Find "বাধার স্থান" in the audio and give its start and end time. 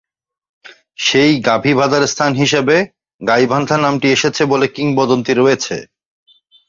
1.73-2.31